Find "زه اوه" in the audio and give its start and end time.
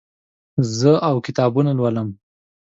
0.77-1.21